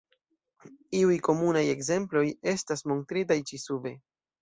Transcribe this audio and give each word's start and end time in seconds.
Iuj 1.01 1.17
komunaj 1.27 1.63
ekzemploj 1.75 2.25
estas 2.57 2.85
montritaj 2.93 3.43
ĉi 3.51 3.65
sube. 3.69 3.99